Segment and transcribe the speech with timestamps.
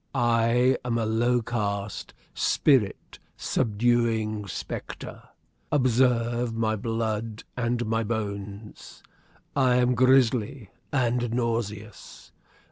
[0.15, 5.21] I am a low caste, spirit subduing spectre.
[5.71, 9.03] Observe my blood and my bones.
[9.55, 12.31] I am grisly and nauseous.